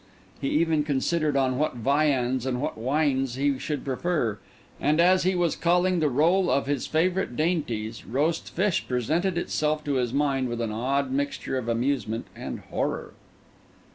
He 0.41 0.49
even 0.49 0.81
considered 0.83 1.37
on 1.37 1.59
what 1.59 1.75
viands 1.75 2.47
and 2.47 2.59
what 2.59 2.75
wines 2.75 3.35
he 3.35 3.59
should 3.59 3.85
prefer; 3.85 4.39
and 4.79 4.99
as 4.99 5.21
he 5.21 5.35
was 5.35 5.55
calling 5.55 5.99
the 5.99 6.09
roll 6.09 6.49
of 6.49 6.65
his 6.65 6.87
favourite 6.87 7.35
dainties, 7.35 8.03
roast 8.03 8.49
fish 8.55 8.83
presented 8.87 9.37
itself 9.37 9.83
to 9.83 9.97
his 9.97 10.11
mind 10.11 10.49
with 10.49 10.59
an 10.59 10.71
odd 10.71 11.11
mixture 11.11 11.55
of 11.55 11.67
amusement 11.69 12.25
and 12.35 12.61
horror. 12.71 13.13